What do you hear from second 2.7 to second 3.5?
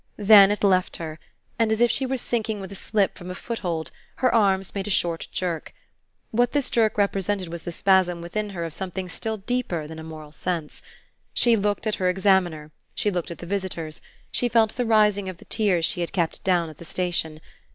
a slip from a